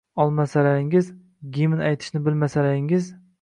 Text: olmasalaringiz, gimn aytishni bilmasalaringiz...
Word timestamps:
olmasalaringiz, 0.21 1.11
gimn 1.59 1.85
aytishni 1.91 2.23
bilmasalaringiz... 2.29 3.13